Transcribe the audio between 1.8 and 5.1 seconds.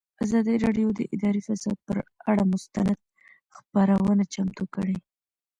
پر اړه مستند خپرونه چمتو کړې.